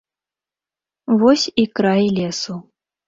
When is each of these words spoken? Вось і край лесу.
Вось 1.23 1.45
і 1.65 1.67
край 1.81 2.03
лесу. 2.17 2.57